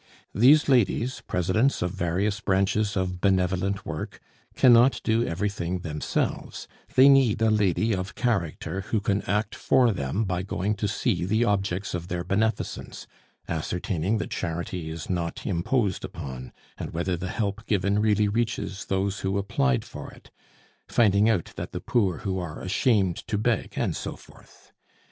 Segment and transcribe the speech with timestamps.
[0.33, 4.19] These ladies, presidents of various branches of benevolent work,
[4.55, 10.23] cannot do everything themselves; they need a lady of character who can act for them
[10.23, 13.05] by going to see the objects of their beneficence,
[13.47, 19.19] ascertaining that charity is not imposed upon, and whether the help given really reaches those
[19.19, 20.31] who applied for it,
[20.87, 24.71] finding out that the poor who are ashamed to beg, and so forth.